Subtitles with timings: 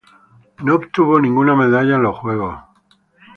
[0.63, 2.57] No obtuvo ninguna medalla en los juegos.